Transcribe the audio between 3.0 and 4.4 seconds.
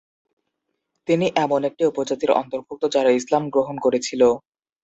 ইসলাম গ্রহণ করেছিল।